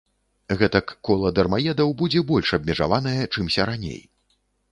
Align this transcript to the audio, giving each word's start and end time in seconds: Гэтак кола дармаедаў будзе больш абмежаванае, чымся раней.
Гэтак 0.61 0.93
кола 1.09 1.29
дармаедаў 1.39 1.93
будзе 2.01 2.23
больш 2.31 2.53
абмежаванае, 2.59 3.15
чымся 3.33 3.61
раней. 3.71 4.01